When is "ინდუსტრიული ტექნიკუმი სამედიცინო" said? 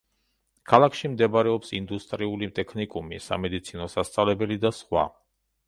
1.81-3.91